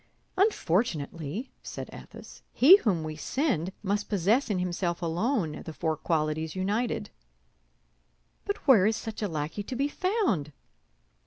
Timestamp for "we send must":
3.03-4.09